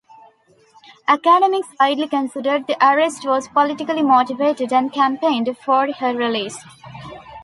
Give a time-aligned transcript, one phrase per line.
[1.07, 6.57] Academics widely considered the arrest was politically motivated and campaigned for her release.